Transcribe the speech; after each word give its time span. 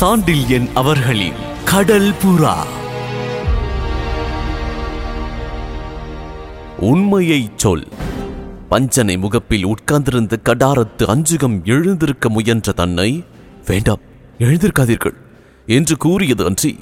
சாண்டில்யன் 0.00 0.72
அவர்களின் 0.72 1.34
கடல் 1.64 2.10
புறா. 2.10 2.54
உண்மையை 6.78 7.48
சொல். 7.56 7.88
பஞ்சனை 8.68 9.18
முகப்பில் 9.18 9.64
உட்கார்ந்திருந்த 9.64 10.38
கடாரத்து 10.44 11.02
அஞ்சுகம் 11.02 11.64
எழுந்திருக்க 11.64 12.28
முயன்ற 12.28 12.72
தன்னை 12.72 13.24
வேண்டாம் 13.66 13.98
எழுந்திருக்காதீர்கள் 14.38 15.14
என்று 15.66 15.96
கூறியது 15.96 16.44
அன்றி 16.44 16.78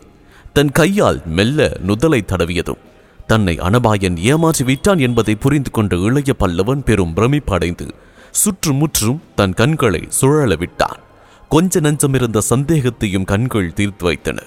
தன் 0.53 0.73
கையால் 0.73 1.23
மெல்ல 1.27 1.77
நுதலை 1.87 2.21
தடவியதும் 2.27 2.81
தன்னை 3.27 3.59
அனபாயன் 3.59 4.17
ஏமாற்றி 4.17 4.65
விட்டான் 4.65 4.99
என்பதை 4.99 5.35
புரிந்து 5.35 5.71
கொண்ட 5.71 5.97
இளைய 5.97 6.35
பல்லவன் 6.39 6.85
பெரும் 6.85 7.15
பிரமிப்படைந்து 7.15 7.89
சுற்றுமுற்றும் 8.31 9.23
தன் 9.35 9.53
கண்களை 9.53 10.05
சுழல 10.09 10.55
விட்டான். 10.55 11.07
கொஞ்ச 11.49 11.81
நஞ்சமிருந்த 11.81 12.39
சந்தேகத்தையும் 12.51 13.25
கண்கள் 13.25 13.73
தீர்த்து 13.73 14.05
வைத்தன. 14.05 14.39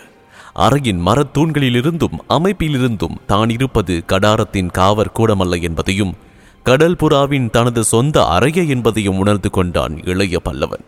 அறையின் 0.56 1.00
மரத்தூண்களிலிருந்தும் 1.06 2.18
அமைப்பிலிருந்தும் 2.30 3.16
தான் 3.26 3.50
இருப்பது 3.50 3.94
கடாரத்தின் 4.08 4.70
காவர் 4.72 5.16
கூடமல்ல 5.20 5.62
என்பதையும் 5.62 6.14
கடல் 6.66 6.98
புறாவின் 7.00 7.48
தனது 7.50 7.84
சொந்த 7.84 8.26
அறைய 8.26 8.62
என்பதையும் 8.64 9.18
உணர்ந்து 9.18 9.50
கொண்டான் 9.50 9.96
இளைய 10.04 10.40
பல்லவன். 10.44 10.84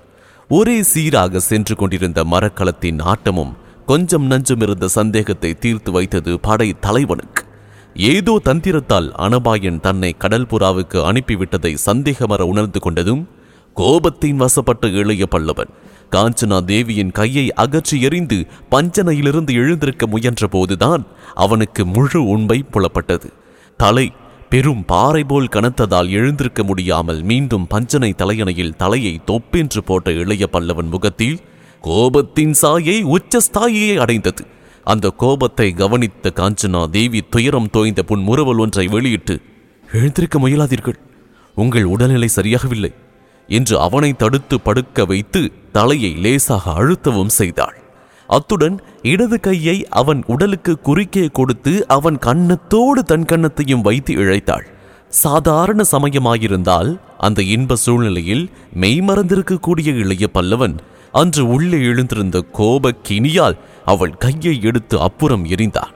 ஒரே 0.49 0.77
சீராக 0.84 1.40
சென்று 1.40 1.76
கொண்டிருந்த 1.76 2.23
மரக்கலத்தின் 2.23 2.99
ஆட்டமும் 3.04 3.54
கொஞ்சம் 3.85 4.27
நஞ்சமிருந்த 4.32 4.85
சந்தேகத்தை 4.98 5.52
தீர்த்து 5.54 5.91
வைத்தது 5.91 6.40
படை 6.40 6.70
தலைவனுக்கு. 6.80 7.43
ஏதோ 7.95 8.35
தந்திரத்தால் 8.45 9.09
அனபாயன் 9.26 9.80
தன்னை 9.80 10.12
கடல் 10.18 10.49
புறாவுக்கு 10.52 10.99
அனுப்பிவிட்டதை 11.09 11.73
சந்தேகமற 11.85 12.41
உணர்ந்து 12.41 12.80
கொண்டதும் 12.80 13.23
கோபத்தின் 13.77 14.35
வசப்பட்ட 14.35 14.88
இளைய 15.02 15.26
பல்லவன் 15.32 15.71
காஞ்சனா 16.13 16.58
தேவியின் 16.63 17.12
கையை 17.12 17.53
அகற்றி 17.53 18.02
எறிந்து 18.02 18.38
பஞ்சனையிலிருந்து 18.71 19.54
எழுந்திருக்க 19.54 20.08
முயன்ற 20.08 20.48
போதுதான் 20.48 21.04
அவனுக்கு 21.34 21.85
முழு 21.85 22.20
உண்மை 22.26 22.65
புலப்பட்டது. 22.71 23.29
தலை 23.77 24.12
பெரும் 24.49 24.85
பாறை 24.85 25.23
போல் 25.23 25.54
கனத்ததால் 25.54 26.10
எழுந்திருக்க 26.10 26.63
முடியாமல் 26.63 27.21
மீண்டும் 27.23 27.68
பஞ்சனை 27.68 28.13
தலையணையில் 28.13 28.76
தலையை 28.76 29.21
தொப்பென்று 29.26 29.84
போட்ட 29.84 30.12
இளைய 30.12 30.48
பல்லவன் 30.51 30.90
முகத்தில் 30.90 31.40
கோபத்தின் 31.84 32.51
சாயை 32.51 32.98
உச்சஸ்தாயியை 33.05 33.95
அடைந்தது. 33.95 34.43
அந்த 34.84 35.10
கோபத்தை 35.10 35.68
கவனித்த 35.71 36.32
காஞ்சனா 36.35 36.90
தேவி 36.90 37.21
துயரம் 37.29 37.70
தோய்ந்த 37.70 38.04
புன்முறுவல் 38.04 38.57
ஒன்றை 38.57 38.88
வெளியிட்டு 38.88 39.41
எழுந்திருக்க 39.93 40.40
முயலாதீர்கள். 40.40 40.99
உங்கள் 41.57 41.84
உடல்நிலை 41.84 42.29
சரியாகவில்லை. 42.35 42.91
என்று 43.48 43.80
அவனை 43.80 44.13
தடுத்து 44.13 44.60
படுக்க 44.60 45.05
வைத்து 45.05 45.52
தலையை 45.72 46.16
லேசாக 46.16 46.72
அழுத்தவும் 46.72 47.30
செய்தாள். 47.30 47.82
அத்துடன் 48.27 48.82
இடது 49.02 49.40
கையை 49.40 49.88
அவன் 49.90 50.24
உடலுக்கு 50.27 50.80
குறுக்கே 50.80 51.27
கொடுத்து 51.27 51.88
அவன் 51.88 52.18
கன்னத்தோடு 52.18 53.02
தன் 53.05 53.26
கன்னத்தையும் 53.26 53.82
வைத்து 53.82 54.13
இழைத்தாள். 54.13 54.66
சாதாரண 55.10 55.84
சமயமாயிருந்தால் 55.91 57.00
அந்த 57.18 57.41
இன்ப 57.41 57.76
சூழ்நிலையில் 57.76 58.50
மெய்மறந்திருக்கக்கூடிய 58.80 59.88
இளைய 59.88 60.28
பல்லவன் 60.34 60.78
அன்று 61.12 61.48
உள்ளே 61.48 61.82
எழுந்திருந்த 61.82 62.41
கோப 62.41 62.91
கினியால் 63.10 63.57
அவள் 63.85 64.18
கையை 64.18 64.62
எடுத்து 64.62 65.02
அப்புறம் 65.02 65.46
எறிந்தான். 65.46 65.94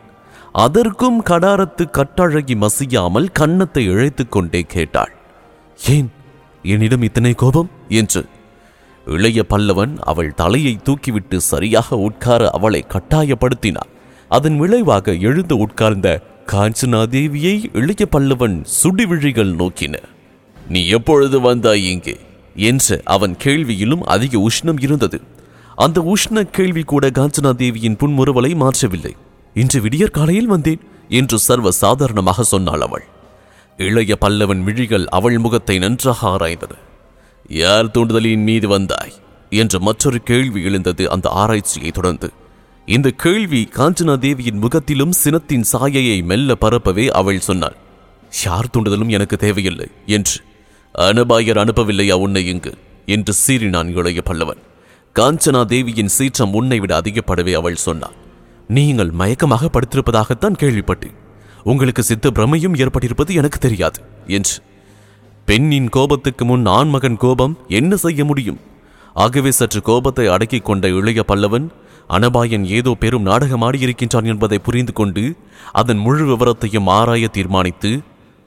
அதற்கும் 0.52 1.23
கடாரத்து 1.23 1.86
கட்டழகி 1.92 2.56
மசியாமல் 2.56 3.32
கன்னத்தை 3.32 3.86
இழைத்துக் 3.86 4.32
கொண்டே 4.32 4.61
கேட்டாள். 4.61 5.16
ஏன் 5.88 6.09
என்னிடம் 6.68 7.02
இத்தனை 7.02 7.34
கோபம்? 7.34 7.70
என்று. 7.90 8.26
இளைய 9.06 9.46
பல்லவன் 9.50 9.98
அவள் 10.00 10.34
தலையை 10.34 10.80
தூக்கிவிட்டு 10.84 11.38
சரியாக 11.38 11.98
உட்கார 11.98 12.50
அவளை 12.50 12.86
கட்டாயப்படுத்தினான். 12.88 13.92
அதன் 14.30 14.58
விளைவாக 14.58 15.16
எழுந்து 15.16 15.58
உட்கார்ந்த 15.58 16.22
காஞ்சனாதேவியை 16.45 17.56
இளைய 17.73 18.08
பல்லவன் 18.12 18.66
சுடிவிழிகள் 18.83 19.54
நோக்கின. 19.56 19.95
நீ 20.70 20.88
எப்பொழுது 20.88 21.39
வந்தாய் 21.39 21.86
இங்கே? 21.86 22.17
என்ற 22.56 23.02
அவன் 23.04 23.36
கேள்வியிலும் 23.44 24.02
அதிக 24.06 24.39
உஷ்ணம் 24.39 24.83
இருந்தது. 24.83 25.22
அந்த 25.76 26.14
உஷ்ண 26.16 26.42
கேள்வி 26.42 26.82
கூட 26.82 27.10
காஞ்சனாதேவியின் 27.10 27.98
புன்முறுவலை 27.98 28.56
மாற்றவில்லை. 28.56 29.14
இன்று 29.54 29.82
விடியற் 29.82 30.14
காலையில் 30.14 30.48
வந்தேன் 30.48 30.80
என்று 31.08 31.39
சர்வ 31.39 31.72
சாதாரணமாக 31.72 32.44
சொன்னாள் 32.44 32.82
அவள். 32.82 33.06
இளைய 33.77 34.17
பல்லவன் 34.21 34.64
விழிகள் 34.64 35.08
அவள் 35.08 35.38
முகத்தை 35.38 35.77
நன்றாக 35.77 36.27
ஆராய்ந்தது. 36.27 36.77
யார் 37.49 37.86
தூண்டுதலின் 37.86 38.43
மீது 38.43 38.67
வந்தாய்? 38.67 39.14
என்ற 39.49 39.80
மற்றொரு 39.80 40.21
கேள்வி 40.21 40.64
எழுந்தது 40.64 41.10
அந்த 41.10 41.30
ஆராய்ச்சியை 41.30 41.92
தொடர்ந்து. 41.92 42.32
இந்த 42.86 43.10
கேள்வி 43.10 43.70
காஞ்சனா 43.73 44.17
தேவியின் 44.17 44.58
முகத்திலும் 44.58 45.11
சினத்தின் 45.23 45.61
சாயையை 45.61 46.21
மெல்ல 46.21 46.55
பரப்பவே 46.61 47.08
அவள் 47.08 47.39
சொன்னாள். 47.39 47.76
யார் 48.45 48.65
தூண்டுதலும் 48.77 49.08
எனக்கு 49.08 49.38
தேவையில்லை 49.38 49.88
என்று. 50.05 50.42
அனபாயர் 50.98 51.59
அனுப்பவில்லையா 51.64 52.14
உன்னை 52.14 52.48
இங்கு? 52.48 52.73
என்று 53.05 53.33
சீறினான் 53.48 53.98
இளைய 53.98 54.21
பல்லவன். 54.26 54.61
காஞ்சனா 55.20 55.65
தேவியின் 55.65 56.08
சீற்றம் 56.08 56.54
உன்னை 56.54 56.80
விட 56.80 57.02
அதிகப்படவே 57.02 57.54
அவள் 57.54 57.76
சொன்னாள். 57.76 58.14
நீங்கள் 58.67 59.09
மயக்கமாக 59.09 59.70
படுத்திருப்பதாகத்தான் 59.70 60.58
கேள்விப்பட்டேன். 60.59 61.15
உங்களுக்கு 61.67 62.04
சித்த 62.04 62.30
பிரமையும் 62.36 62.78
ஏற்பட்டிருப்பது 62.78 63.33
எனக்கு 63.33 63.60
தெரியாது. 63.60 64.00
என்று. 64.28 64.55
பெண்ணின் 65.45 65.89
கோபத்துக்கு 65.89 66.45
முன் 66.45 66.66
ஆண்மகன் 66.66 67.17
கோபம் 67.17 67.58
என்ன 67.67 67.95
செய்ய 67.95 68.26
முடியும்? 68.26 68.60
ஆகவே 69.14 69.52
சற்று 69.52 69.82
கோபத்தை 69.82 70.26
அடக்கிக் 70.27 70.66
கொண்ட 70.66 70.88
இளைய 70.89 71.23
பல்லவன் 71.27 71.67
அனபாயன் 72.10 72.66
ஏதோ 72.66 72.95
பெரும் 73.00 73.22
நாடகம் 73.22 73.61
ஆடியிருக்கின்றான் 73.61 74.23
என்பதை 74.23 74.60
புரிந்து 74.60 74.94
கொண்டு 74.94 75.23
அதன் 75.72 75.98
முழு 75.98 76.23
விவரத்தையும் 76.27 76.89
ஆராய 76.89 77.27
தீர்மானித்து 77.27 77.92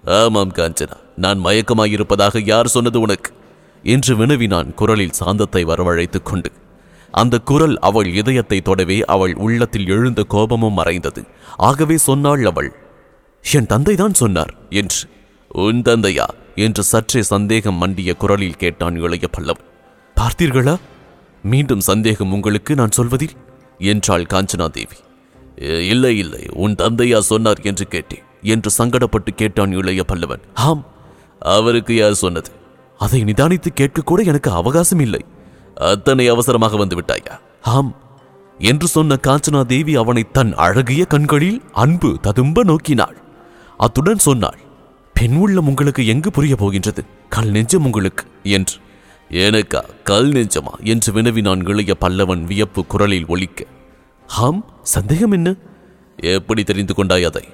ஆமாம் 0.05 0.53
காஞ்சனா 0.53 0.97
நான் 1.17 1.45
மயக்கமாயிருப்பதாக 1.45 2.47
யார் 2.47 2.67
சொன்னது 2.67 3.01
உனக்கு? 3.01 3.33
என்று 3.85 4.17
வினவினான் 4.17 4.75
குரலில் 4.75 5.19
சாந்தத்தை 5.21 5.63
வரவழைத்துக் 5.65 6.23
கொண்டு. 6.23 6.51
அந்த 7.15 7.39
குரல் 7.39 7.77
அவள் 7.79 8.09
இதயத்தை 8.15 8.61
தொடவே 8.61 8.99
அவள் 9.05 9.35
உள்ளத்தில் 9.35 9.89
எழுந்த 9.89 10.23
கோபமும் 10.23 10.79
மறைந்தது. 10.79 11.23
ஆகவே 11.57 11.97
சொன்னாள் 11.97 12.45
அவள் 12.47 12.71
என் 13.45 13.67
தந்தைதான் 13.67 14.13
சொன்னார் 14.13 14.55
என்று. 14.71 15.09
உன் 15.49 15.83
தந்தையா? 15.83 16.27
என்று 16.55 16.83
சற்றே 16.83 17.23
சந்தேகம் 17.23 17.75
மண்டிய 17.75 18.15
குரலில் 18.15 18.57
கேட்டான் 18.57 18.97
இளைய 18.97 19.27
பல்லவன். 19.39 19.67
பார்த்தீர்களா? 20.17 20.77
மீண்டும் 21.43 21.81
சந்தேகம் 21.81 22.33
உங்களுக்கு 22.33 22.75
நான் 22.75 22.91
சொல்வதில்? 22.91 23.35
என்றாள் 23.79 24.27
காஞ்சனா 24.33 24.67
தேவி 24.69 24.99
இல்லை 25.89 26.19
இல்லை. 26.19 26.47
உன் 26.55 26.75
தந்தையா 26.75 27.19
சொன்னார் 27.19 27.61
என்று 27.63 27.87
கேட்டேன் 27.87 28.27
என்று 28.43 28.71
சங்கடப்பட்டு 28.79 29.31
கேட்டான் 29.37 29.73
இளைய 29.73 30.03
பல்லவன். 30.09 30.43
ஆம் 30.55 30.87
அவருக்கு 31.41 31.95
யார் 31.95 32.15
சொன்னது? 32.15 32.51
அதை 33.01 33.25
நிதானித்து 33.25 33.71
கேட்கக்கூட 33.81 34.25
எனக்கு 34.25 34.51
அவகாசம் 34.51 35.01
இல்லை. 35.01 35.23
அத்தனை 35.75 36.29
அவசரமாக 36.29 36.77
வந்து 36.77 36.97
விட்டாயா? 37.01 37.35
ஆம் 37.63 37.97
என்று 38.59 38.87
சொன்ன 38.87 39.19
காஞ்சனா 39.27 39.63
தேவி 39.65 39.95
அவனை 39.95 40.23
தன் 40.33 40.55
அழகிய 40.55 41.05
கண்களில் 41.05 41.63
அன்பு 41.73 42.19
ததும்ப 42.21 42.65
நோக்கினாள். 42.65 43.17
அத்துடன் 43.81 44.19
சொன்னாள் 44.19 44.59
பெண் 45.15 45.37
உள்ளம் 45.37 45.69
உங்களுக்கு 45.69 46.07
எங்கு 46.07 46.31
புரிய 46.31 46.57
போகின்றது? 46.57 47.03
கல் 47.29 47.51
நெஞ்சம் 47.51 47.85
உங்களுக்கு 47.85 48.25
என்று. 48.43 48.77
எனக்கா 49.31 49.81
கல் 50.05 50.31
நெஞ்சமா? 50.31 50.73
என்று 50.85 51.13
வினவினான் 51.13 51.63
இளைய 51.67 51.95
பல்லவன் 52.01 52.43
வியப்பு 52.45 52.87
குரலில் 52.87 53.27
ஒலிக்க. 53.27 53.65
ஹாம் 54.27 54.61
சந்தேகம் 54.83 55.31
என்ன? 55.31 55.55
எப்படி 56.17 56.63
தெரிந்து 56.65 56.95
கொண்டாய் 56.95 57.25
அதை? 57.25 57.45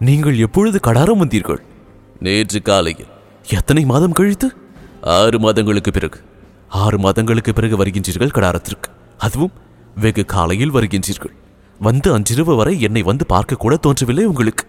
நீங்கள் 0.00 0.38
எப்பொழுது 0.38 0.80
கடாரம் 0.86 1.22
வந்தீர்கள்? 1.22 1.62
நேற்று 2.20 2.62
காலையில். 2.62 3.12
எத்தனை 3.48 3.84
மாதம் 3.84 4.12
கழித்து? 4.12 4.48
ஆறு 5.02 5.38
மாதங்களுக்கு 5.38 5.90
பிறகு. 5.90 6.20
ஆறு 6.68 6.98
மாதங்களுக்கு 6.98 7.52
பிறகு 7.52 7.76
வருகின்றீர்கள் 7.84 8.34
கடாரத்திற்கு. 8.34 8.90
அதுவும் 9.18 9.54
வெகு 9.96 10.24
காலையில் 10.24 10.72
வருகின்றீர்கள். 10.72 11.36
வந்து 11.80 12.12
அன்றிரவு 12.12 12.56
வரை 12.56 12.80
என்னை 12.80 13.02
வந்து 13.02 13.26
பார்க்க 13.26 13.62
கூட 13.64 13.76
தோன்றவில்லை 13.76 14.24
உங்களுக்கு. 14.24 14.66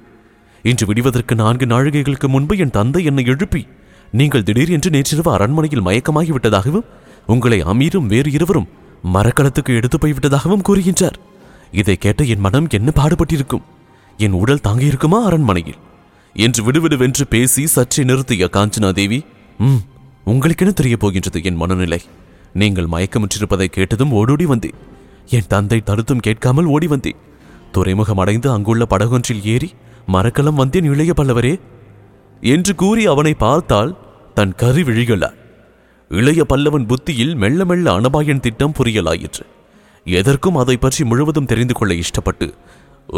இன்று 0.63 0.85
விடுவதற்கு 0.85 1.35
நான்கு 1.35 1.65
நாழிகைகளுக்கு 1.65 2.27
முன்பு 2.27 2.57
என் 2.57 2.69
தந்தை 2.69 3.03
என்னை 3.03 3.23
எழுப்பி 3.25 3.67
நீங்கள் 4.11 4.43
திடீர் 4.43 4.69
என்று 4.69 4.89
நேற்றிரவு 4.89 5.31
அரண்மனையில் 5.31 5.85
மயக்கமாகி 5.85 6.31
விட்டதாகவும் 6.31 6.87
உங்களை 7.25 7.59
அமீரும் 7.63 8.05
வேறு 8.05 8.31
இருவரும் 8.31 8.69
மரக்களத்துக்கு 9.13 9.71
எடுத்து 9.75 9.97
போய்விட்டதாகவும் 9.97 10.63
கூறுகின்றார். 10.69 11.17
இதை 11.71 11.95
கேட்ட 11.95 12.23
என் 12.23 12.39
மனம் 12.39 12.67
என்ன 12.69 12.91
பாடுபட்டிருக்கும்? 12.95 13.65
என் 14.17 14.31
உடல் 14.31 14.65
தாங்கியிருக்குமா 14.67 15.19
அரண்மனையில்? 15.23 15.77
என்று 16.35 16.61
விடுவிடுவென்று 16.63 17.25
பேசி 17.29 17.67
சற்றே 17.67 18.03
நிறுத்திய 18.03 18.47
காஞ்சனா 18.55 18.89
தேவி 18.91 19.25
ம் 19.57 19.81
உங்களுக்கென 20.25 20.73
தெரிய 20.73 20.97
போகின்றது 20.97 21.43
என் 21.43 21.55
மனநிலை. 21.55 22.01
நீங்கள் 22.53 22.85
மயக்கமுற்றிருப்பதை 22.85 23.65
கேட்டதும் 23.65 24.11
ஓடோடி 24.11 24.45
வந்தேன். 24.45 24.77
என் 25.29 25.47
தந்தை 25.47 25.81
தடுத்தும் 25.81 26.19
கேட்காமல் 26.19 26.65
ஓடி 26.65 26.87
வந்தேன். 26.87 27.19
துறைமுகம் 27.71 28.17
அடைந்து 28.17 28.51
அங்குள்ள 28.51 28.85
படகொன்றில் 28.89 29.43
ஏறி 29.43 29.69
மரக்கலம் 30.13 30.59
வந்தேன் 30.61 30.87
இளைய 30.91 31.11
பல்லவரே 31.15 31.53
என்று 32.41 32.73
கூறி 32.75 33.03
அவனை 33.05 33.33
பார்த்தால் 33.43 33.91
தன் 34.33 34.53
கரு 34.55 34.81
விழிகளார் 34.83 35.37
இளைய 36.11 36.41
பல்லவன் 36.43 36.85
புத்தியில் 36.87 37.33
மெல்ல 37.35 37.65
மெல்ல 37.65 37.87
அனபாயன் 37.99 38.39
திட்டம் 38.39 38.75
புரியலாயிற்று. 38.77 39.45
எதற்கும் 40.05 40.55
அதை 40.55 40.75
பற்றி 40.77 41.03
முழுவதும் 41.05 41.49
தெரிந்து 41.51 41.73
கொள்ள 41.73 41.93
இஷ்டப்பட்டு 41.93 42.47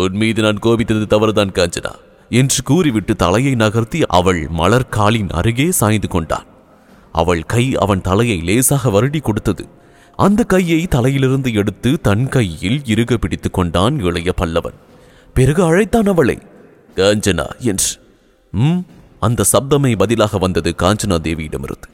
உன் 0.01 0.15
மீது 0.15 0.41
நான் 0.41 0.59
கோபித்தது 0.59 1.05
தவறுதான் 1.07 1.55
காஞ்சனா 1.57 1.93
என்று 2.31 2.59
கூறிவிட்டு 2.63 3.13
தலையை 3.15 3.53
நகர்த்தி 3.55 3.99
அவள் 4.17 4.41
மலர் 4.59 4.89
காலின் 4.89 5.31
அருகே 5.39 5.67
சாய்ந்து 5.71 6.07
கொண்டான். 6.07 6.47
அவள் 7.15 7.43
கை 7.53 7.65
அவன் 7.75 8.01
தலையை 8.01 8.37
லேசாக 8.41 8.91
வருடி 8.95 9.19
கொடுத்தது. 9.21 9.63
அந்த 10.19 10.41
கையை 10.43 10.81
தலையிலிருந்து 10.87 11.49
எடுத்து 11.53 11.89
தன் 12.01 12.25
கையில் 12.29 12.79
இருக 12.93 13.17
பிடித்துக் 13.17 13.53
கொண்டான் 13.53 13.95
இளைய 13.99 14.31
பல்லவன். 14.41 14.77
பிறகு 15.35 15.61
அழைத்தான் 15.63 16.09
அவளை. 16.13 16.37
காஞ்சனா 16.95 17.47
என்று. 17.59 17.85
ம் 18.51 18.77
அந்த 19.19 19.43
சப்தமே 19.51 19.97
பதிலாக 19.97 20.37
வந்தது 20.37 20.75
காஞ்சனா 20.77 21.19
தேவியிடமிருந்து. 21.23 21.89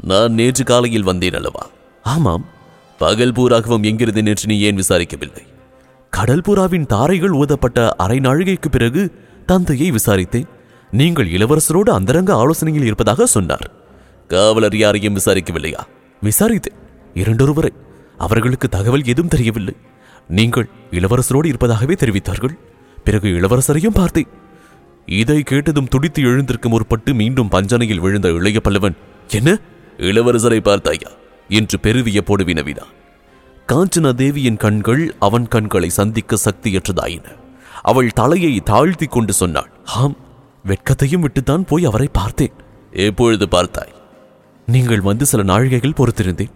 நான் 0.00 0.32
நேற்று 0.32 0.64
காலையில் 0.64 1.02
வந்தேன் 1.02 1.34
அல்லவா? 1.34 1.66
ஆமாம். 2.02 2.44
பகல் 2.98 3.32
பூராகவும் 3.32 3.82
எங்கிருந்தேன் 3.82 4.26
என்று 4.26 4.46
நீ 4.46 4.60
ஏன் 4.60 4.76
விசாரிக்கவில்லை? 4.76 5.46
கடல் 6.10 6.40
புறாவின் 6.40 6.86
தாரைகள் 6.86 7.30
ஊதப்பட்ட 7.30 7.88
அரை 7.88 8.18
நாழிகைக்கு 8.18 8.68
பிறகு 8.70 9.12
தந்தையை 9.46 9.90
விசாரித்தேன். 9.90 10.48
நீங்கள் 10.90 11.30
இளவரசரோடு 11.30 11.90
அந்தரங்க 11.90 12.34
ஆலோசனையில் 12.34 12.84
இருப்பதாக 12.84 13.26
சொன்னார். 13.26 13.70
காவலர் 14.28 14.76
யாரையும் 14.76 15.16
விசாரிக்கவில்லையா? 15.16 15.80
விசாரித்தேன். 16.22 16.76
இரண்டொருவரை. 17.14 17.70
அவர்களுக்கு 18.18 18.68
தகவல் 18.68 19.04
எதுவும் 19.04 19.28
தெரியவில்லை. 19.28 19.76
நீங்கள் 20.28 20.68
இளவரசரோடு 20.90 21.44
இருப்பதாகவே 21.44 21.94
தெரிவித்தார்கள். 21.94 22.54
பிறகு 23.04 23.28
இளவரசரையும் 23.28 23.94
பார்த்தேன். 23.94 24.26
இதை 25.06 25.42
கேட்டதும் 25.42 25.88
துடித்து 25.88 26.22
எழுந்திருக்க 26.22 26.68
முற்பட்டு 26.68 27.14
மீண்டும் 27.14 27.48
பஞ்சனையில் 27.48 28.00
விழுந்த 28.00 28.30
இளைய 28.30 28.60
பல்லவன் 28.64 28.96
என்ன? 29.28 29.58
இளவரசரை 29.98 30.60
பார்த்தாயா? 30.60 31.10
என்று 31.48 31.78
பெருவியப்போடு 31.82 32.44
வினவினான். 32.44 32.92
காஞ்சனா 33.68 34.12
தேவியின் 34.12 34.56
கண்கள் 34.56 35.14
அவன் 35.18 35.48
கண்களை 35.48 35.88
சந்திக்க 35.88 36.36
சக்தியற்றதாயின. 36.44 37.24
அவள் 37.82 38.10
தலையை 38.10 38.60
தாழ்த்தி 38.60 39.06
கொண்டு 39.06 39.32
சொன்னாள் 39.32 39.70
ஆம் 39.84 40.16
வெட்கத்தையும் 40.64 41.28
விட்டுத்தான் 41.28 41.66
போய் 41.66 41.84
அவரை 41.84 42.08
பார்த்தேன். 42.12 42.52
எப்பொழுது 42.92 43.46
பார்த்தாய்? 43.50 43.92
நீங்கள் 44.66 45.00
வந்து 45.00 45.26
சில 45.26 45.42
நாழிகைகள் 45.42 45.94
பொறுத்திருந்தேன். 45.94 46.50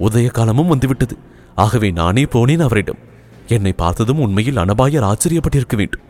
உதய 0.00 0.26
காலமும் 0.26 0.66
வந்துவிட்டது. 0.66 1.16
ஆகவே 1.54 1.90
நானே 1.90 2.24
போனேன் 2.24 2.62
அவரிடம். 2.62 2.98
என்னை 3.52 3.72
பார்த்ததும் 3.72 4.20
உண்மையில் 4.20 4.56
அனபாயர் 4.56 5.08
ஆச்சரியப்பட்டிருக்க 5.10 5.76
வேண்டும். 5.76 6.04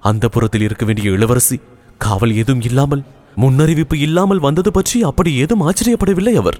அந்த 0.00 0.28
புறத்தில் 0.28 0.62
இருக்க 0.62 0.84
வேண்டிய 0.84 1.10
இளவரசி 1.10 1.56
காவல் 1.98 2.34
ஏதும் 2.34 2.60
இல்லாமல் 2.60 3.02
முன்னறிவிப்பு 3.36 3.96
இல்லாமல் 4.06 4.38
வந்தது 4.38 4.70
பற்றி 4.72 5.02
அப்படி 5.02 5.30
ஏதும் 5.34 5.64
ஆச்சரியப்படவில்லை 5.68 6.34
அவர். 6.34 6.58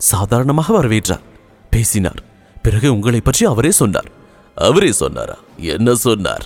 சாதாரணமாக 0.00 0.82
வரவேற்றார். 0.82 1.24
பேசினார். 1.70 2.20
பிறகு 2.62 2.88
உங்களை 2.92 3.20
பற்றி 3.20 3.44
அவரே 3.46 3.70
சொன்னார். 3.70 4.08
அவரே 4.56 4.92
சொன்னாரா? 4.92 5.36
என்ன 5.56 5.94
சொன்னார்? 5.94 6.44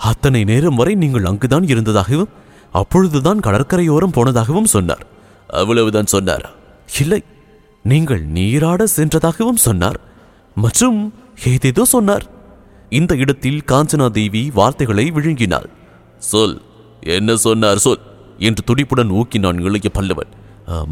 அத்தனை 0.00 0.44
நேரம் 0.44 0.74
வரை 0.74 0.94
நீங்கள் 0.94 1.24
அங்குதான் 1.24 1.66
இருந்ததாகவும் 1.68 2.32
அப்பொழுதுதான் 2.70 3.40
கடற்கரையோரம் 3.40 4.16
போனதாகவும் 4.16 4.72
சொன்னார். 4.74 5.04
அவ்வளவுதான் 5.48 6.06
சொன்னாரா? 6.06 6.50
இல்லை. 7.00 7.20
நீங்கள் 7.84 8.22
நீராட 8.36 8.86
சென்றதாகவும் 8.86 9.62
சொன்னார். 9.66 9.98
மற்றும் 10.56 11.00
ஏதேதோ 11.44 11.84
சொன்னார். 11.84 12.26
இந்த 12.98 13.12
இடத்தில் 13.22 13.60
காஞ்சனா 13.70 14.06
தேவி 14.18 14.42
வார்த்தைகளை 14.58 15.06
விழுங்கினாள். 15.16 15.68
சொல் 16.30 16.56
என்ன 17.16 17.36
சொன்னார் 17.44 17.82
சொல் 17.84 18.04
என்று 18.48 18.62
துடிப்புடன் 18.64 19.10
ஊக்கினான் 19.20 19.60
இளைய 19.66 19.88
பல்லவன். 19.98 20.32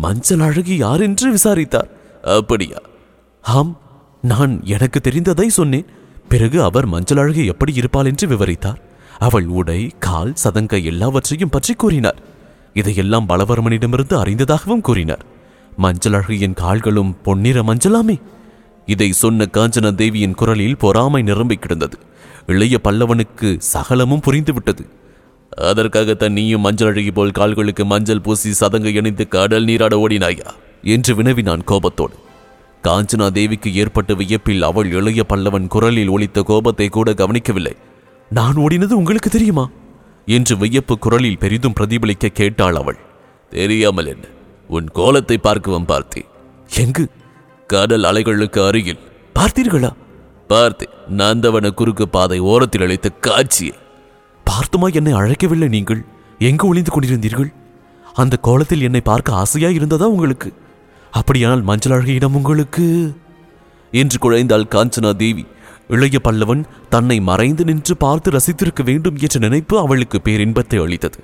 மஞ்சள் 0.04 0.44
அழகி 0.46 0.76
யார் 0.76 1.02
என்று 1.06 1.28
விசாரித்தார். 1.30 1.90
அப்படியா? 2.38 2.80
ஆம் 3.44 3.72
நான் 4.22 4.54
எனக்கு 4.74 4.98
தெரிந்ததை 5.00 5.46
சொன்னேன். 5.58 5.88
பிறகு 6.32 6.58
அவர் 6.68 6.86
மஞ்சள் 6.94 7.20
அழகி 7.22 7.42
எப்படி 7.52 7.72
இருப்பாள் 7.80 8.08
என்று 8.10 8.26
விவரித்தார். 8.28 8.80
அவள் 9.26 9.46
உடை 9.60 9.80
கால் 10.06 10.32
சதங்கை 10.42 10.80
எல்லாவற்றையும் 10.90 11.52
பற்றி 11.54 11.74
கூறினார். 11.74 12.18
இதையெல்லாம் 12.80 13.28
பலவர்மனிடமிருந்து 13.28 14.14
அறிந்ததாகவும் 14.22 14.84
கூறினார். 14.88 15.24
மஞ்சள் 15.76 16.16
அழகியின் 16.18 16.58
கால்களும் 16.62 17.12
பொன்னிற 17.26 17.62
மஞ்சளாமே. 17.62 18.16
இதை 18.88 19.12
சொன்ன 19.12 19.46
காஞ்சனா 19.52 19.94
தேவியின் 19.94 20.34
குரலில் 20.34 20.76
பொறாமை 20.76 21.22
நிரம்பி 21.22 21.56
கிடந்தது. 21.56 21.96
இளைய 22.46 22.76
பல்லவனுக்கு 22.84 23.48
சகலமும் 23.58 24.22
புரிந்துவிட்டது. 24.26 24.84
அதற்காகத்தான் 25.56 26.32
நீயும் 26.32 26.60
மஞ்சள் 26.60 26.88
அழகி 26.88 27.10
போல் 27.10 27.30
கால்களுக்கு 27.30 27.84
மஞ்சள் 27.84 28.20
பூசி 28.20 28.50
சதங்கை 28.60 28.94
இணைந்து 28.94 29.28
கடல் 29.28 29.64
நீராட 29.64 29.96
ஓடினாயா? 29.96 30.46
என்று 30.82 31.14
வினவினான் 31.14 31.64
கோபத்தோடு. 31.64 32.16
காஞ்சனா 32.84 33.30
தேவிக்கு 33.30 33.74
ஏற்பட்ட 33.74 34.14
வியப்பில் 34.14 34.62
அவள் 34.62 34.90
இளைய 34.92 35.22
பல்லவன் 35.28 35.66
குரலில் 35.66 36.08
ஒலித்த 36.08 36.42
கோபத்தை 36.42 36.88
கூட 36.88 37.14
கவனிக்கவில்லை. 37.14 37.74
நான் 38.30 38.54
ஓடினது 38.54 38.92
உங்களுக்கு 38.92 39.30
தெரியுமா? 39.30 39.70
என்று 40.26 40.56
வியப்பு 40.56 40.98
குரலில் 40.98 41.38
பெரிதும் 41.38 41.76
பிரதிபலிக்க 41.80 42.28
கேட்டாள் 42.28 42.74
அவள். 42.74 42.98
தெரியாமல் 43.50 44.06
என்ன? 44.06 44.24
உன் 44.68 44.88
கோலத்தை 44.92 45.38
பார்க்கவும் 45.38 45.84
பார்த்தேன். 45.84 46.28
எங்கு? 46.76 47.04
கடல் 47.68 48.02
அலைகளுக்கு 48.02 48.66
அருகில். 48.66 48.98
பார்த்தீர்களா? 49.34 49.90
பார்த்தேன் 50.48 50.92
நந்தவன 51.16 51.70
குறுக்கு 51.70 52.08
பாதை 52.08 52.38
ஓரத்தில் 52.38 52.80
அழைத்த 52.80 53.08
காட்சியை. 53.08 53.74
பார்த்துமா 54.50 54.94
என்னை 54.94 55.12
அழைக்கவில்லை 55.12 55.68
நீங்கள்? 55.68 56.04
எங்கு 56.38 56.66
ஒளிந்து 56.66 56.90
கொண்டிருந்தீர்கள்? 56.90 57.52
அந்த 58.14 58.36
கோலத்தில் 58.36 58.82
என்னை 58.82 59.00
பார்க்க 59.00 59.32
ஆசையா 59.32 59.68
இருந்ததா 59.68 60.08
உங்களுக்கு? 60.08 60.52
அப்படியானால் 61.10 61.62
மஞ்சள் 61.62 61.92
அழகியிடம் 61.92 62.32
உங்களுக்கு? 62.32 63.16
என்று 63.90 64.18
குழைந்தாள் 64.18 64.70
காஞ்சனா 64.70 65.16
தேவி 65.16 65.46
இளைய 65.88 66.18
பல்லவன் 66.24 66.64
தன்னை 66.88 67.20
மறைந்து 67.20 67.64
நின்று 67.64 67.96
பார்த்து 67.96 68.30
ரசித்திருக்க 68.30 68.82
வேண்டும் 68.84 69.16
என்ற 69.16 69.38
நினைப்பு 69.38 69.78
அவளுக்கு 69.78 70.20
பேரின்பத்தை 70.24 70.82
அளித்தது. 70.82 71.18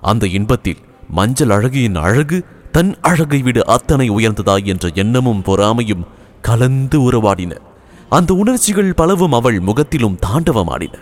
அந்த 0.00 0.26
இன்பத்தில் 0.26 0.82
மஞ்சள் 1.08 1.48
அழகியின் 1.48 1.94
அழகு 1.94 2.44
தன் 2.74 2.96
அழகை 3.00 3.42
விட 3.42 3.62
அத்தனை 3.62 4.10
உயர்ந்ததா 4.10 4.64
என்ற 4.64 4.90
எண்ணமும் 4.94 5.42
பொறாமையும் 5.42 6.06
கலந்து 6.40 6.98
உறவாடின. 7.00 7.52
அந்த 8.08 8.34
உணர்ச்சிகள் 8.34 8.94
பலவும் 8.94 9.32
அவள் 9.32 9.60
முகத்திலும் 9.60 10.18
தாண்டவமாடின. 10.26 10.94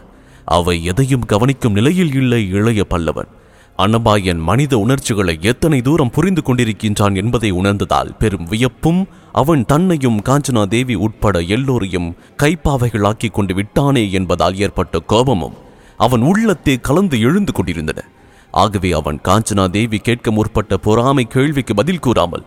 அவை 0.45 0.85
எதையும் 0.85 1.25
கவனிக்கும் 1.27 1.73
நிலையில் 1.73 2.15
இல்லை 2.15 2.49
இளைய 2.49 2.85
பல்லவன். 2.91 3.31
அன்னபாயன் 3.79 4.39
மனித 4.39 4.79
உணர்ச்சிகளை 4.79 5.39
எத்தனை 5.41 5.83
தூரம் 5.83 6.11
புரிந்து 6.11 6.43
கொண்டிருக்கின்றான் 6.45 7.17
என்பதை 7.17 7.51
உணர்ந்ததால் 7.51 8.17
பெரும் 8.19 8.45
வியப்பும் 8.45 9.09
அவன் 9.33 9.65
தன்னையும் 9.67 10.23
காஞ்சனா 10.23 10.67
தேவி 10.67 10.95
உட்பட 10.95 11.41
எல்லோரையும் 11.41 12.17
கைப்பாவைகளாக்கி 12.43 13.31
கொண்டு 13.31 13.55
விட்டானே 13.55 14.11
என்பதால் 14.11 14.57
ஏற்பட்ட 14.57 14.99
கோபமும் 14.99 15.55
அவன் 15.97 16.21
உள்ளத்தே 16.21 16.77
கலந்து 16.77 17.21
எழுந்து 17.21 17.53
கொண்டிருந்தன. 17.53 18.05
ஆகவே 18.53 18.91
அவன் 18.93 19.19
காஞ்சனா 19.29 19.65
தேவி 19.71 19.99
கேட்க 19.99 20.31
முற்பட்ட 20.31 20.77
பொறாமை 20.77 21.25
கேள்விக்கு 21.25 21.75
பதில் 21.75 21.99
கூறாமல் 21.99 22.45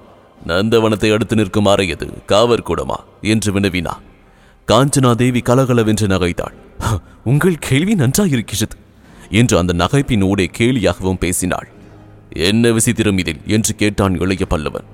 நந்தவனத்தை 0.48 1.10
அடுத்து 1.14 1.36
நிற்கும் 1.36 1.66
அறையது 1.66 2.08
காவற்கூடமா 2.28 2.98
என்று 3.22 3.52
வினவினா 3.52 3.94
காஞ்சனா 4.68 5.12
தேவி 5.14 5.40
கலகலவென்று 5.40 6.08
நகைத்தாள். 6.08 6.56
உங்கள் 7.24 7.58
கேள்வி 7.58 7.94
நன்றாயிருக்கிறது 7.96 8.76
என்று 9.30 9.58
அந்த 9.58 9.74
நகைப்பின் 9.74 10.22
ஊடே 10.22 10.50
கேலியாகவும் 10.58 11.20
பேசினாள். 11.20 11.68
என்ன 12.30 12.70
விசித்திரம் 12.70 13.20
இதில்? 13.20 13.42
என்று 13.46 13.76
கேட்டான் 13.76 14.16
இளைய 14.20 14.46
பல்லவன். 14.50 14.88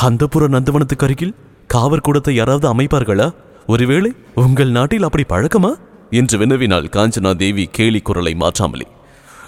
அந்த 0.00 0.26
புற 0.26 0.48
நந்தவனத்துக்கு 0.48 1.04
அருகில் 1.04 1.36
காவற்கூடத்தை 1.74 2.30
யாராவது 2.30 2.66
அமைப்பார்களா? 2.74 3.28
ஒருவேளை 3.66 4.10
உங்கள் 4.34 4.70
நாட்டில் 4.70 5.02
அப்படி 5.02 5.24
பழக்கமா? 5.28 5.72
என்று 6.10 6.38
வினவினாள் 6.38 6.88
காஞ்சனா 6.96 7.32
தேவி 7.34 7.64
கேலி 7.72 8.00
குரலை 8.00 8.34
மாற்றாமலே 8.34 8.86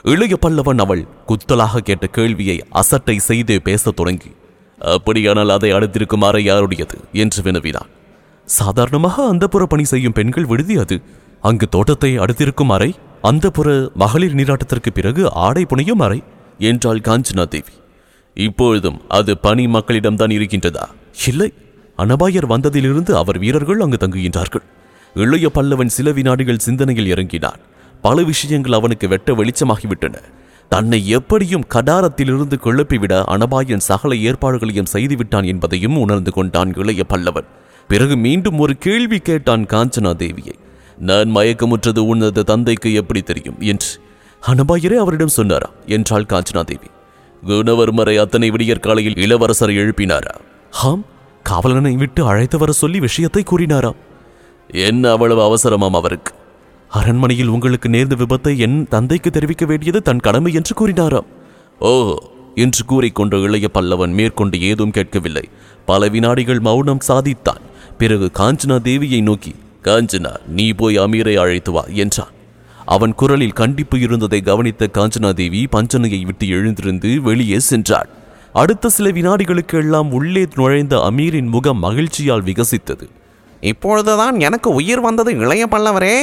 இளைய 0.04 0.34
பல்லவன் 0.46 0.78
அவள் 0.78 1.02
குத்தலாக 1.28 1.78
கேட்ட 1.78 2.06
கேள்வியை 2.06 2.56
அசட்டை 2.70 3.18
செய்தே 3.18 3.56
பேசத் 3.58 3.96
தொடங்கி 3.96 4.30
அப்படியானால் 4.78 5.48
அதை 5.48 5.72
அடுத்திருக்கும் 5.72 6.24
அறை 6.24 6.42
யாருடையது? 6.44 6.96
என்று 7.12 7.42
வினவினான். 7.42 7.90
சாதாரணமாக 8.48 9.26
அந்தப்புற 9.34 9.62
பணி 9.62 9.84
செய்யும் 9.84 10.12
பெண்கள் 10.12 10.44
விடுதி 10.44 10.76
அது. 10.76 10.96
அங்கு 11.40 11.66
தோட்டத்தை 11.68 12.18
அடுத்திருக்கும் 12.18 12.72
அறை 12.72 12.90
அந்தப்புற 13.22 13.68
மகளிர் 13.94 14.34
நீராட்டத்திற்கு 14.34 14.90
பிறகு 14.92 15.22
ஆடை 15.32 15.62
புனையும் 15.64 16.02
அறை? 16.02 16.20
என்றாள் 16.58 17.04
காஞ்சனா 17.04 17.44
தேவி 17.48 17.74
இப்பொழுதும் 18.36 18.98
அது 19.08 19.32
பணி 19.38 19.64
மக்களிடம்தான் 19.66 20.34
இருக்கின்றதா? 20.38 20.84
இல்லை. 21.26 21.52
அனபாயர் 21.98 22.52
வந்ததிலிருந்து 22.52 23.12
அவர் 23.12 23.38
வீரர்கள் 23.38 23.80
அங்கு 23.80 23.98
தங்குகின்றார்கள். 24.00 24.64
இளைய 25.14 25.50
பல்லவன் 25.54 25.94
சில 25.96 26.10
வினாடிகள் 26.10 26.64
சிந்தனையில் 26.66 27.06
இறங்கினான். 27.06 27.60
பல 28.02 28.22
விஷயங்கள் 28.22 28.72
அவனுக்கு 28.72 29.08
வெட்ட 29.08 29.32
வெளிச்சமாகிவிட்டன. 29.32 30.14
தன்னை 30.68 31.08
எப்படியும் 31.08 31.64
கடாரத்திலிருந்து 31.74 32.58
கிளப்பிவிட 32.64 33.22
அனபாயன் 33.26 33.76
சகல 33.76 34.14
ஏற்பாடுகளையும் 34.14 34.86
செய்துவிட்டான் 34.92 35.46
என்பதையும் 35.46 35.96
உணர்ந்து 35.96 36.32
கொண்டான் 36.32 36.74
இளைய 36.74 37.04
பல்லவன். 37.08 37.44
பிறகு 37.88 38.16
மீண்டும் 38.16 38.58
ஒரு 38.58 38.76
கேள்வி 38.76 39.18
கேட்டான் 39.18 39.66
காஞ்சனா 39.66 40.14
தேவியை. 40.14 40.52
நான் 40.98 41.34
மயக்கமுற்றது 41.34 41.98
உனது 41.98 42.44
தந்தைக்கு 42.44 42.94
எப்படி 42.94 43.22
தெரியும்? 43.22 43.56
என்று. 43.60 44.00
அனபாயரே 44.46 44.94
அவரிடம் 44.94 45.28
சொன்னாரா? 45.28 45.70
என்றாள் 45.86 46.26
காஞ்சனா 46.28 46.64
தேவி. 46.64 46.86
குணவர்மரை 47.46 48.20
அத்தனை 48.20 48.50
விடியற் 48.50 48.82
காலையில் 48.82 49.12
இளவரசரை 49.12 49.76
எழுப்பினாரா? 49.76 50.34
ஹாம் 50.70 51.04
காவலனை 51.42 51.96
விட்டு 51.96 52.26
அழைத்து 52.26 52.58
வர 52.58 52.72
சொல்லி 52.72 53.00
விஷயத்தை 53.00 53.42
கூறினாராம். 53.50 53.96
என்ன 54.68 55.10
அவ்வளவு 55.10 55.40
அவசரமாம் 55.40 55.90
அவருக்கு? 55.90 56.34
அரண்மனையில் 56.92 57.48
உங்களுக்கு 57.48 57.88
நேர்ந்த 57.88 58.14
விபத்தை 58.14 58.56
என் 58.56 58.88
தந்தைக்கு 58.88 59.30
தெரிவிக்க 59.30 59.64
வேண்டியது 59.66 60.02
தன் 60.02 60.20
கடமை 60.20 60.52
என்று 60.52 60.74
கூறினாராம். 60.80 61.28
ஓ 61.80 61.92
என்று 62.54 62.82
கூறிக்கொண்ட 62.88 63.34
இளைய 63.42 63.68
பல்லவன் 63.74 64.12
மேற்கொண்டு 64.12 64.60
ஏதும் 64.60 64.90
கேட்கவில்லை. 64.90 65.44
பல 65.84 66.08
வினாடிகள் 66.08 66.60
மௌனம் 66.60 67.02
சாதித்தான். 67.08 67.62
பிறகு 67.98 68.30
காஞ்சனா 68.38 68.76
தேவியை 68.88 69.22
நோக்கி 69.22 69.52
காஞ்சனா 69.82 70.32
நீ 70.48 70.72
போய் 70.72 70.98
அமீரை 70.98 71.34
அழைத்து 71.34 71.72
வா 71.72 71.84
என்றான். 71.94 72.34
அவன் 72.86 73.14
குரலில் 73.14 73.52
கண்டிப்பு 73.52 74.00
இருந்ததை 74.00 74.40
கவனித்த 74.40 74.88
காஞ்சனா 74.92 75.32
தேவி 75.32 75.60
பஞ்சனையை 75.72 76.22
விட்டு 76.22 76.46
எழுந்திருந்து 76.48 77.10
வெளியே 77.20 77.58
சென்றாள். 77.70 78.10
அடுத்த 78.52 78.88
சில 78.88 79.08
வினாடிகளுக்கு 79.10 79.76
எல்லாம் 79.78 80.10
உள்ளே 80.12 80.46
நுழைந்த 80.54 80.96
அமீரின் 81.10 81.48
முகம் 81.48 81.82
மகிழ்ச்சியால் 81.84 82.46
விகசித்தது. 82.48 83.06
இப்பொழுதுதான் 83.62 84.40
எனக்கு 84.40 84.70
உயிர் 84.70 85.00
வந்தது 85.00 85.32
இளைய 85.36 85.66
பல்லவரே! 85.66 86.16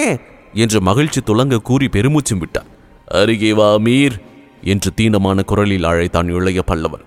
என்று 0.54 0.82
மகிழ்ச்சி 0.82 1.22
துலங்க 1.26 1.58
கூறி 1.58 1.86
பெருமூச்சும் 1.86 2.38
விட்டார் 2.38 2.66
அருகே 3.08 3.54
வா 3.54 3.76
அமீர் 3.76 4.22
என்று 4.62 4.92
தீனமான 4.96 5.44
குரலில் 5.44 5.84
அழைத்தான் 5.84 6.30
இளைய 6.30 6.62
பல்லவன். 6.68 7.06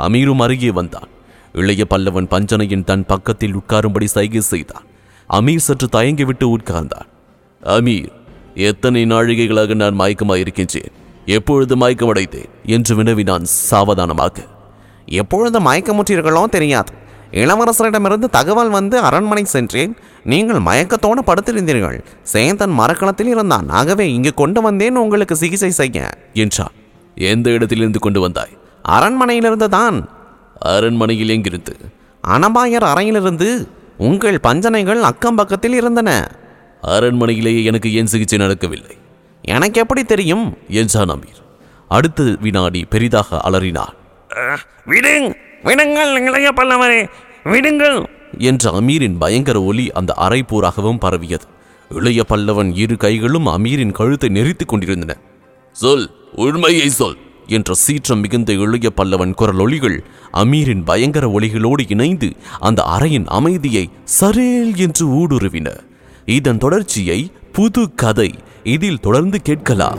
அமீரும் 0.00 0.42
அருகே 0.42 0.70
வந்தான். 0.70 1.08
இளைய 1.52 1.84
பல்லவன் 1.90 2.28
பஞ்சனையின் 2.28 2.84
தன் 2.84 3.06
பக்கத்தில் 3.06 3.56
உட்காரும்படி 3.56 4.04
சைகை 4.04 4.40
செய்தான். 4.40 4.84
அமீர் 5.30 5.56
சற்று 5.56 5.88
தயங்கிவிட்டு 5.92 6.56
உட்கார்ந்தான். 6.56 7.08
அமீர் 7.62 8.12
எத்தனை 8.54 9.04
நாழிகைகளாக 9.04 9.74
நான் 9.74 9.98
மயக்கமாயிருக்கின்றேன்? 9.98 10.92
எப்பொழுது 11.26 11.76
மயக்கமடைத்தேன் 11.76 12.48
என்று 12.66 12.96
வினவினான் 12.96 13.44
சாவதானமாக. 13.44 14.46
எப்பொழுது 15.06 15.60
மயக்கமுற்றீர்களோ 15.60 16.44
தெரியாது. 16.44 16.92
இளவரசரிடமிருந்து 17.30 18.28
தகவல் 18.30 18.68
வந்து 18.68 18.98
அரண்மனை 18.98 19.44
சென்றேன். 19.44 19.96
நீங்கள் 20.26 20.58
மயக்கத்தோடு 20.58 21.22
படுத்திருந்தீர்கள். 21.22 22.04
சேந்தன் 22.32 22.72
மரக்களத்தில் 22.78 23.26
இருந்தான். 23.26 23.68
ஆகவே 23.68 24.12
இங்கு 24.12 24.34
கொண்டு 24.34 24.60
வந்தேன் 24.60 24.96
உங்களுக்கு 24.96 25.36
சிகிச்சை 25.36 25.70
செய்ய 25.70 26.08
என்றான். 26.34 26.72
எந்த 27.14 27.50
இடத்திலிருந்து 27.50 27.98
கொண்டு 27.98 28.20
வந்தாய்? 28.20 28.56
அரண்மனையிலிருந்து 28.88 29.68
தான். 29.68 30.08
அரண்மனையில் 30.58 31.28
எங்கிருந்து? 31.28 31.76
அனபாயர் 32.28 32.86
அறையிலிருந்து. 32.92 33.68
உங்கள் 33.96 34.38
பஞ்சனைகள் 34.42 35.00
அக்கம் 35.00 35.34
பக்கத்தில் 35.34 35.72
இருந்தன. 35.72 36.30
அரண்மனையிலேயே 36.82 37.64
எனக்கு 37.64 37.94
ஏன் 37.94 38.06
சிகிச்சை 38.06 38.38
நடக்கவில்லை? 38.38 38.96
எனக்கு 39.42 39.80
எப்படி 39.80 40.04
தெரியும்? 40.04 40.58
என்றான் 40.68 41.08
அமீர். 41.08 41.40
அடுத்த 41.88 42.36
வினாடி 42.40 42.84
பெரிதாக 42.84 43.40
அலறினான். 43.44 43.94
விடுங் 44.84 45.34
விடுங்கள் 45.62 46.20
இளைய 46.20 46.52
பல்லவரே 46.56 47.08
விடுங்கள். 47.44 48.15
என்ற 48.38 48.80
அமீரின் 48.80 49.18
பயங்கர 49.18 49.62
ஒலி 49.62 49.90
அந்த 49.90 50.12
அறை 50.12 50.42
பூராகவும் 50.42 50.98
பரவியது. 50.98 51.44
இளைய 51.88 52.24
பல்லவன் 52.28 52.76
இரு 52.76 52.96
கைகளும் 52.96 53.46
அமீரின் 53.46 53.92
கழுத்தை 53.92 54.28
நெரித்துக் 54.28 54.68
கொண்டிருந்தன. 54.68 55.20
சொல் 55.72 56.10
உண்மையை 56.34 56.88
சொல். 56.88 57.16
என்ற 57.46 57.74
சீற்றம் 57.74 58.20
மிகுந்த 58.20 58.52
இளைய 58.52 58.92
பல்லவன் 58.96 59.34
குரல் 59.34 59.56
ஒலிகள் 59.56 60.04
அமீரின் 60.32 60.84
பயங்கர 60.84 61.28
ஒலிகளோடு 61.28 61.84
இணைந்து 61.88 62.32
அந்த 62.60 62.84
அறையின் 62.98 63.26
அமைதியை 63.26 63.90
சரேல் 64.20 64.76
என்று 64.76 65.08
ஊடுருவின. 65.08 65.76
இதன் 66.24 66.58
தொடர்ச்சியை 66.58 67.32
புது 67.52 67.94
கதை 67.94 68.34
இதில் 68.62 69.00
தொடர்ந்து 69.00 69.42
கேட்கலாம். 69.42 69.98